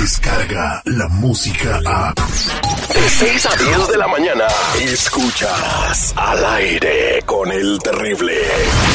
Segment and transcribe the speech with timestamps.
[0.00, 2.14] llega la música a...
[2.14, 4.46] De 6 a 10 de la mañana,
[4.80, 8.32] escuchas al aire con el terrible.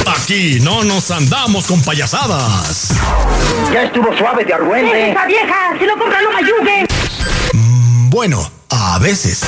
[0.08, 2.90] Aquí no nos andamos con payasadas.
[3.72, 5.12] Ya estuvo suave de argüente.
[5.12, 5.77] ¡Esa vieja!
[5.80, 6.88] ¡Si lo compra no me ayude!
[7.54, 9.44] Mm, bueno, a veces.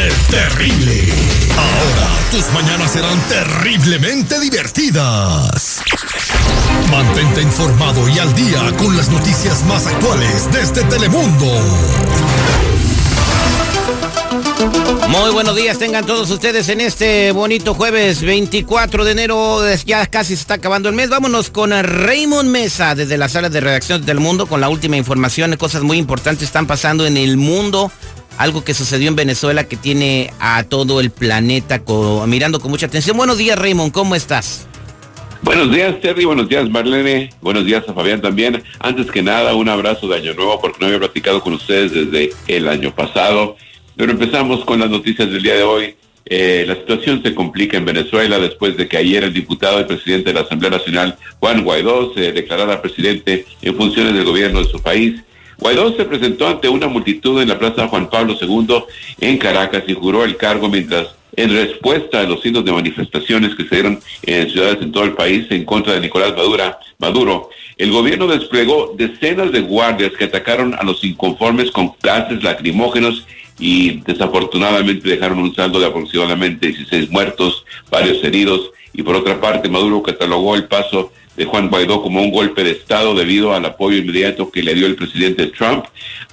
[0.00, 1.12] El terrible.
[1.56, 5.80] Ahora tus mañanas serán terriblemente divertidas.
[6.90, 11.46] Mantente informado y al día con las noticias más actuales desde Telemundo.
[15.08, 19.60] Muy buenos días, tengan todos ustedes en este bonito jueves 24 de enero.
[19.84, 21.10] Ya casi se está acabando el mes.
[21.10, 25.54] Vámonos con Raymond Mesa desde la sala de redacción del mundo con la última información.
[25.56, 27.92] Cosas muy importantes están pasando en el mundo.
[28.38, 31.82] Algo que sucedió en Venezuela que tiene a todo el planeta
[32.26, 33.16] mirando con mucha atención.
[33.16, 34.66] Buenos días, Raymond, ¿cómo estás?
[35.42, 36.24] Buenos días, Terry.
[36.24, 37.30] Buenos días, Marlene.
[37.40, 38.62] Buenos días a Fabián también.
[38.78, 42.30] Antes que nada, un abrazo de Año Nuevo porque no había platicado con ustedes desde
[42.46, 43.56] el año pasado.
[43.96, 45.96] Pero empezamos con las noticias del día de hoy.
[46.24, 50.30] Eh, la situación se complica en Venezuela después de que ayer el diputado y presidente
[50.30, 54.80] de la Asamblea Nacional, Juan Guaidó, se declarara presidente en funciones del gobierno de su
[54.80, 55.20] país.
[55.62, 58.82] Guaidó se presentó ante una multitud en la Plaza Juan Pablo II
[59.20, 63.62] en Caracas y juró el cargo mientras, en respuesta a los signos de manifestaciones que
[63.62, 66.34] se dieron en ciudades en todo el país en contra de Nicolás
[66.98, 73.24] Maduro, el gobierno desplegó decenas de guardias que atacaron a los inconformes con gases lacrimógenos
[73.60, 79.68] y desafortunadamente dejaron un saldo de aproximadamente 16 muertos, varios heridos y por otra parte
[79.68, 83.96] Maduro catalogó el paso de Juan Guaidó como un golpe de Estado debido al apoyo
[83.96, 85.86] inmediato que le dio el presidente Trump.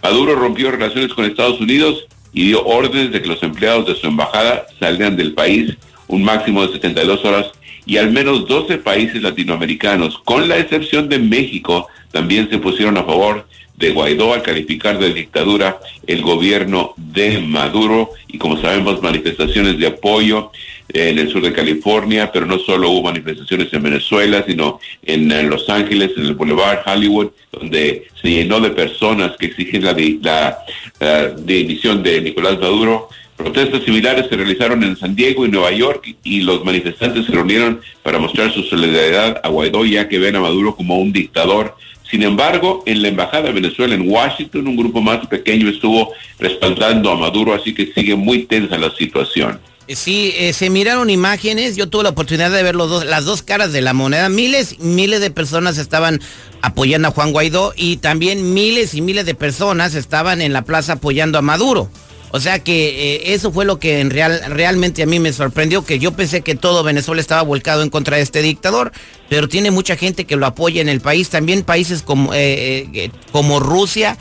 [0.03, 4.07] Maduro rompió relaciones con Estados Unidos y dio órdenes de que los empleados de su
[4.07, 7.51] embajada salgan del país un máximo de 72 horas
[7.85, 13.03] y al menos 12 países latinoamericanos, con la excepción de México, también se pusieron a
[13.03, 13.47] favor
[13.77, 19.87] de Guaidó al calificar de dictadura el gobierno de Maduro y como sabemos manifestaciones de
[19.87, 20.51] apoyo
[20.89, 25.69] en el sur de California, pero no solo hubo manifestaciones en Venezuela, sino en, Los
[25.69, 30.57] Ángeles, en el Boulevard Hollywood, donde se llenó de personas que exigen la, la,
[30.99, 33.09] la dimisión de Nicolás Maduro.
[33.37, 37.79] Protestas similares se realizaron en San Diego y Nueva York y los manifestantes se reunieron
[38.03, 41.75] para mostrar su solidaridad a Guaidó ya que ven a Maduro como un dictador
[42.09, 47.11] sin embargo, en la Embajada de Venezuela en Washington, un grupo más pequeño estuvo respaldando
[47.11, 49.59] a Maduro, así que sigue muy tensa la situación.
[49.95, 53.41] Sí, eh, se miraron imágenes, yo tuve la oportunidad de ver los dos, las dos
[53.41, 54.29] caras de la moneda.
[54.29, 56.21] Miles, miles de personas estaban
[56.61, 60.93] apoyando a Juan Guaidó y también miles y miles de personas estaban en la plaza
[60.93, 61.89] apoyando a Maduro.
[62.29, 65.83] O sea que eh, eso fue lo que en real, realmente a mí me sorprendió,
[65.83, 68.91] que yo pensé que todo Venezuela estaba volcado en contra de este dictador,
[69.27, 73.59] pero tiene mucha gente que lo apoya en el país, también países como, eh, como
[73.59, 74.19] Rusia,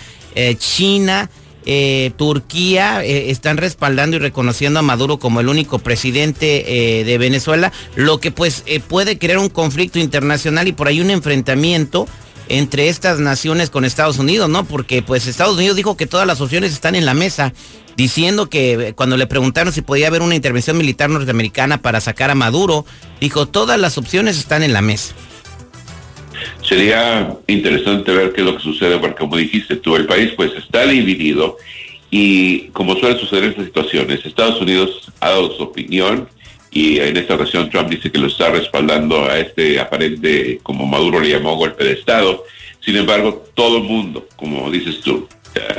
[0.57, 1.29] China,
[2.17, 8.31] Turquía están respaldando y reconociendo a Maduro como el único presidente de Venezuela, lo que
[8.31, 12.07] pues puede crear un conflicto internacional y por ahí un enfrentamiento
[12.49, 14.65] entre estas naciones con Estados Unidos, ¿no?
[14.65, 17.53] Porque pues Estados Unidos dijo que todas las opciones están en la mesa
[17.97, 22.31] diciendo que eh, cuando le preguntaron si podía haber una intervención militar norteamericana para sacar
[22.31, 22.87] a Maduro,
[23.21, 25.15] dijo, todas las opciones están en la mesa.
[26.63, 30.53] Sería interesante ver qué es lo que sucede, porque como dijiste tú, el país pues
[30.55, 31.57] está dividido
[32.11, 36.29] y como suele suceder en estas situaciones, Estados Unidos ha dado su opinión
[36.71, 41.21] y en esta ocasión Trump dice que lo está respaldando a este aparente, como Maduro
[41.21, 42.45] le llamó, golpe de Estado.
[42.81, 45.29] Sin embargo, todo el mundo, como dices tú,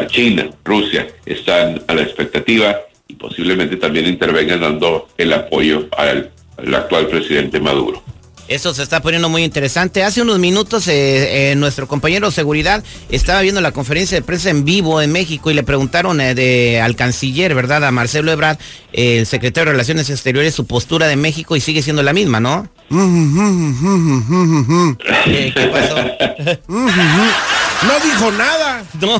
[0.07, 6.31] China, Rusia están a la expectativa y posiblemente también intervengan dando el apoyo al,
[6.73, 8.03] actual presidente Maduro.
[8.49, 10.03] Eso se está poniendo muy interesante.
[10.03, 14.49] Hace unos minutos eh, eh, nuestro compañero de seguridad estaba viendo la conferencia de prensa
[14.49, 17.85] en vivo en México y le preguntaron eh, de, al canciller, ¿verdad?
[17.85, 18.57] A Marcelo Ebrard,
[18.91, 22.67] el secretario de Relaciones Exteriores, su postura de México y sigue siendo la misma, ¿no?
[25.25, 25.95] ¿Qué pasó?
[27.81, 28.68] No dijo nada.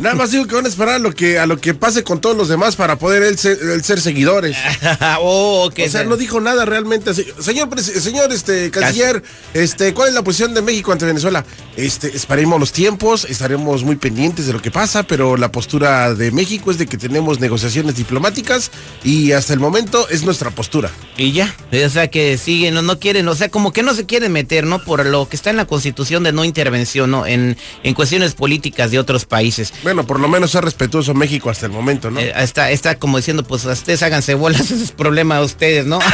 [0.01, 2.21] Nada más dijo que van a esperar a lo que, a lo que pase con
[2.21, 4.57] todos los demás para poder él ser, seguidores.
[5.19, 7.13] oh, o sea, no dijo nada realmente.
[7.13, 9.23] Señor, señor este, canciller,
[9.53, 11.45] este, ¿cuál es la posición de México ante Venezuela?
[11.75, 16.31] Este, esperemos los tiempos, estaremos muy pendientes de lo que pasa, pero la postura de
[16.31, 18.71] México es de que tenemos negociaciones diplomáticas
[19.03, 20.91] y hasta el momento es nuestra postura.
[21.17, 24.06] Y ya, o sea que siguen, no, no quieren, o sea, como que no se
[24.06, 24.83] quieren meter, ¿no?
[24.83, 27.25] Por lo que está en la constitución de no intervención, ¿no?
[27.25, 29.73] En, en cuestiones políticas de otros países países.
[29.83, 32.19] Bueno, por lo menos es respetuoso México hasta el momento, ¿no?
[32.19, 35.99] Eh, está, está como diciendo, pues ustedes háganse bolas, ese es problema de ustedes, ¿no?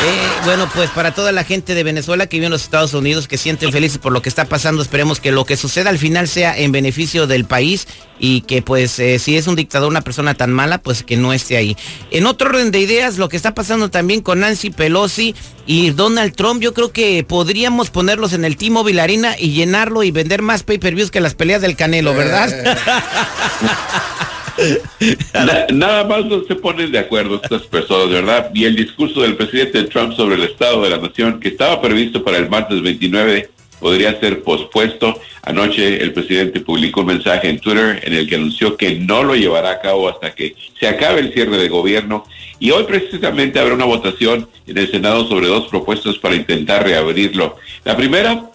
[0.00, 3.26] Eh, bueno, pues para toda la gente de Venezuela que vive en los Estados Unidos,
[3.26, 6.28] que sienten felices por lo que está pasando, esperemos que lo que suceda al final
[6.28, 7.88] sea en beneficio del país
[8.20, 11.32] y que pues eh, si es un dictador, una persona tan mala, pues que no
[11.32, 11.76] esté ahí.
[12.12, 15.34] En otro orden de ideas, lo que está pasando también con Nancy Pelosi
[15.68, 20.10] y Donald Trump, yo creo que podríamos ponerlos en el T-Mobile Arena y llenarlo y
[20.10, 22.48] vender más pay-per-views que las peleas del Canelo, ¿verdad?
[25.70, 28.50] nada más no se ponen de acuerdo estas personas, ¿verdad?
[28.54, 32.24] Y el discurso del presidente Trump sobre el estado de la nación, que estaba previsto
[32.24, 35.18] para el martes 29, podría ser pospuesto.
[35.42, 39.34] Anoche el presidente publicó un mensaje en Twitter en el que anunció que no lo
[39.34, 42.24] llevará a cabo hasta que se acabe el cierre de gobierno.
[42.60, 47.56] Y hoy precisamente habrá una votación en el Senado sobre dos propuestas para intentar reabrirlo.
[47.84, 48.50] La primera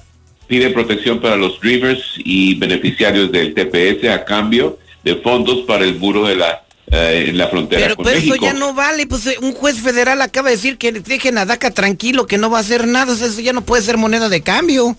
[0.47, 5.95] pide protección para los Dreamers y beneficiarios del TPS a cambio de fondos para el
[5.95, 9.37] muro de la eh, en la frontera pero, pero eso ya no vale, pues eh,
[9.41, 12.61] un juez federal acaba de decir que dejen a DACA tranquilo, que no va a
[12.61, 14.95] hacer nada, eso ya no puede ser moneda de cambio.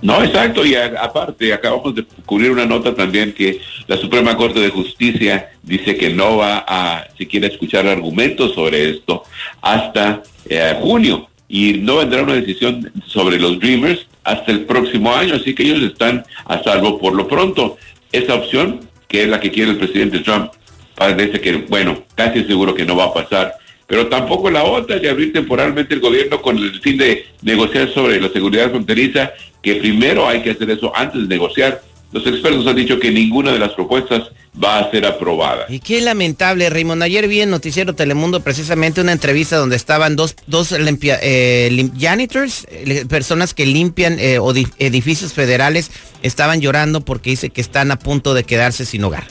[0.00, 4.68] No, exacto, y aparte acabamos de cubrir una nota también que la Suprema Corte de
[4.70, 9.24] Justicia dice que no va a siquiera escuchar argumentos sobre esto
[9.60, 15.34] hasta eh, junio y no vendrá una decisión sobre los Dreamers hasta el próximo año,
[15.34, 17.76] así que ellos están a salvo por lo pronto.
[18.12, 20.52] Esa opción que es la que quiere el presidente Trump,
[20.94, 23.54] parece que, bueno, casi seguro que no va a pasar.
[23.88, 28.20] Pero tampoco la otra de abrir temporalmente el gobierno con el fin de negociar sobre
[28.20, 29.32] la seguridad fronteriza,
[29.62, 31.82] que primero hay que hacer eso antes de negociar.
[32.12, 34.28] Los expertos han dicho que ninguna de las propuestas
[34.62, 35.66] va a ser aprobada.
[35.70, 37.02] Y qué lamentable, Raymond.
[37.02, 43.06] Ayer vi en Noticiero Telemundo precisamente una entrevista donde estaban dos, dos eh, janitors, eh,
[43.08, 44.38] personas que limpian eh,
[44.78, 45.90] edificios federales,
[46.22, 49.24] estaban llorando porque dice que están a punto de quedarse sin hogar.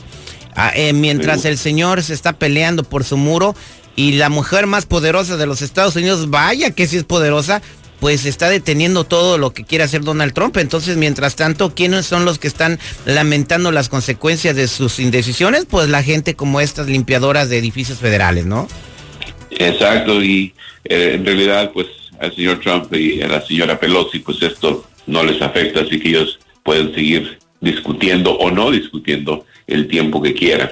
[0.56, 3.53] Ah, mientras el señor se está peleando por su muro
[3.97, 7.63] y la mujer más poderosa de los Estados Unidos, vaya que sí es poderosa,
[7.99, 10.55] pues está deteniendo todo lo que quiere hacer Donald Trump.
[10.57, 15.65] Entonces, mientras tanto, ¿quiénes son los que están lamentando las consecuencias de sus indecisiones?
[15.65, 18.67] Pues la gente como estas limpiadoras de edificios federales, ¿no?
[19.49, 20.53] Exacto, y
[20.85, 21.88] eh, en realidad, pues
[22.19, 26.09] al señor Trump y a la señora Pelosi, pues esto no les afecta, así que
[26.09, 30.69] ellos pueden seguir discutiendo o no discutiendo el tiempo que quieran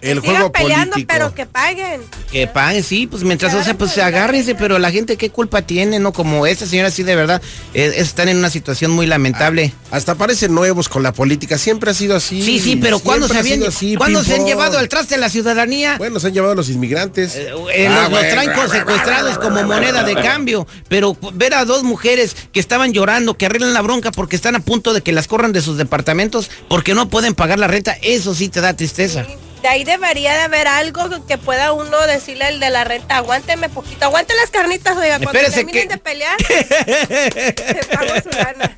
[0.00, 2.02] el juego peleando, pero que paguen.
[2.32, 5.62] Que paguen, sí, pues mientras, o sea, pues se agárrense, pero la gente qué culpa
[5.62, 6.12] tiene, ¿no?
[6.12, 7.42] Como esta señora sí de verdad,
[7.74, 9.72] eh, están en una situación muy lamentable.
[9.90, 12.42] Ah, hasta parecen nuevos con la política, siempre ha sido así.
[12.42, 13.60] Sí, sí, pero ¿cuándo se habían,
[13.98, 15.98] ¿cuándo se han llevado al traste la ciudadanía?
[15.98, 17.34] Bueno, se han llevado los inmigrantes.
[17.34, 22.36] Eh, eh, ah, los, traen secuestrados como moneda de cambio, pero ver a dos mujeres
[22.52, 25.52] que estaban llorando, que arreglan la bronca porque están a punto de que las corran
[25.52, 29.26] de sus departamentos porque no pueden pagar la renta, eso sí te da tristeza
[29.62, 33.68] de ahí debería de haber algo que pueda uno decirle el de la renta, aguánteme
[33.68, 38.76] poquito, aguante las carnitas, oiga, cuando terminen de pelear, te pago su gana.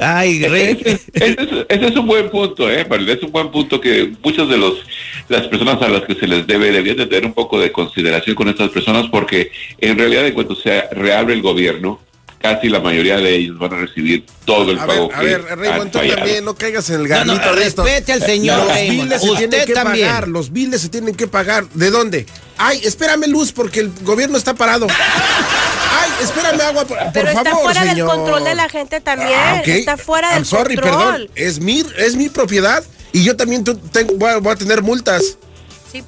[0.00, 1.00] Ay, rey.
[1.12, 2.86] Ese, es, un buen punto, ¿eh?
[3.08, 4.84] Es un buen punto que muchas de los
[5.28, 8.36] las personas a las que se les debe, deberían de tener un poco de consideración
[8.36, 12.00] con estas personas porque en realidad en cuanto se reabre el gobierno,
[12.44, 15.58] casi la mayoría de ellos van a recibir todo el pago a ver, a ver,
[15.60, 19.22] Raymond, tú también no caigas en el garnito no, no, respete al señor Los biles
[19.22, 21.66] se tienen que pagar, los biles se tienen que pagar.
[21.70, 22.26] ¿De dónde?
[22.58, 24.86] Ay, espérame luz porque el gobierno está parado.
[24.90, 29.32] Ay, espérame agua, por, Pero está fuera del control de la gente también.
[29.32, 31.30] Ah, está fuera del sorry, perdón.
[31.34, 35.38] Es mi, es mi propiedad y yo también tengo, voy a tener multas.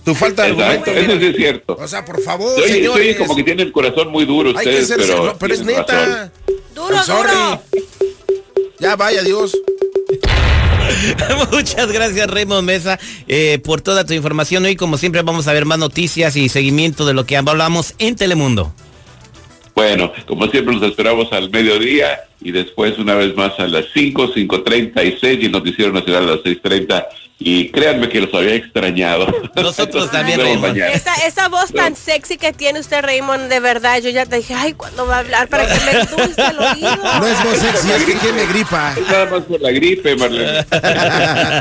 [0.04, 1.76] Tu falta de Exacto, eso sí es cierto.
[1.78, 5.54] O sea, por favor, soy, como que tiene el corazón muy duro ustedes, pero, pero
[5.54, 6.30] es neta.
[6.74, 7.62] Duro, duro.
[8.78, 9.56] Ya vaya, Dios.
[11.52, 14.64] Muchas gracias Raymond Mesa eh, por toda tu información.
[14.64, 18.16] Hoy como siempre vamos a ver más noticias y seguimiento de lo que hablamos en
[18.16, 18.72] Telemundo.
[19.74, 24.32] Bueno, como siempre nos esperamos al mediodía y después una vez más a las 5,
[24.34, 27.06] 5.36 y el Noticiero Nacional a las 6.30
[27.38, 29.26] y créanme que los había extrañado.
[29.54, 30.78] Nosotros también, Raymond.
[30.78, 34.54] Esa, esa voz tan sexy que tiene usted, Raymond, de verdad, yo ya te dije,
[34.54, 36.96] ay, ¿cuándo va a hablar para que me dulce el oído?
[36.96, 38.94] No es voz sexy, es que tiene gripa.
[39.10, 40.64] nada más por la gripe, Marlene.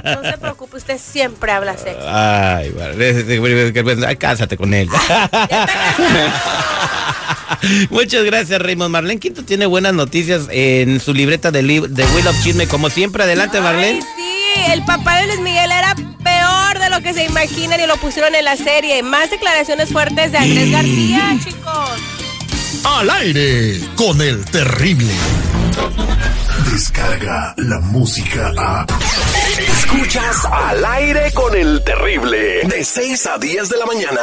[0.04, 2.06] No se preocupe, usted siempre habla sexy.
[2.08, 4.88] Ay, vale, cásate con él.
[7.90, 8.92] Muchas gracias, Raymond.
[8.92, 12.68] Marlene Quinto tiene buenas noticias en su libreta de, de Will of Chisme.
[12.68, 14.00] Como siempre, adelante, Marlene.
[14.72, 18.36] El papá de Luis Miguel era peor de lo que se imaginan y lo pusieron
[18.36, 19.04] en la serie.
[19.04, 21.90] Más declaraciones fuertes de Andrés García, chicos.
[22.84, 25.12] Al aire con el terrible.
[26.72, 28.86] Descarga la música a.
[29.58, 32.64] Escuchas al aire con el terrible.
[32.66, 34.22] De 6 a 10 de la mañana.